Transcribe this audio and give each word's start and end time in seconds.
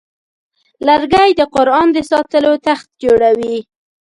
لرګی 0.87 1.29
د 1.35 1.41
قرآن 1.55 1.87
د 1.93 1.97
ساتلو 2.11 2.51
تخت 2.67 2.87
جوړوي. 3.03 3.57